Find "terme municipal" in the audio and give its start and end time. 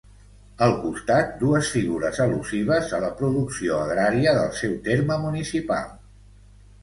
4.89-5.93